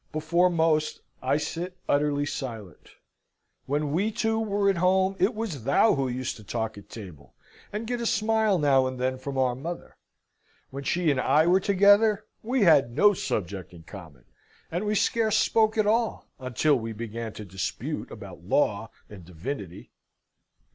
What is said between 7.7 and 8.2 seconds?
and get a